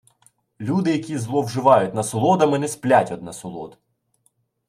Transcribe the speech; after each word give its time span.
Люди, 0.61 0.91
які 0.91 1.17
зловживають 1.17 1.93
насолодами, 1.93 2.59
не 2.59 2.67
сплять 2.67 3.11
од 3.11 3.23
насолод. 3.23 3.77